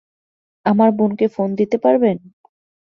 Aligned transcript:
আমার 0.65 0.89
বোনকে 0.97 1.25
ফোন 1.27 1.49
দিতে 1.59 1.77
পারবেন? 1.77 2.17